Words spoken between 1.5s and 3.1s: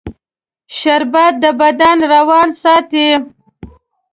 بدن روان ساتي